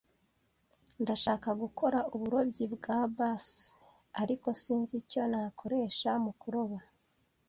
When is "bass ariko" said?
3.15-4.47